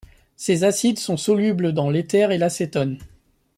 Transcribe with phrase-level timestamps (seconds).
[0.35, 2.97] Ces acides sont solubles dans l'éther et l'acétone.